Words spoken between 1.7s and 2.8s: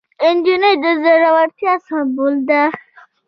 سمبول ده.